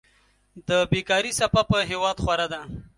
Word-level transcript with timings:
د 0.67 0.69
بيکاري 0.91 1.31
څپه 1.39 1.61
په 1.69 1.77
هېواد 1.89 2.17
خوره 2.23 2.47
ده. 2.53 2.61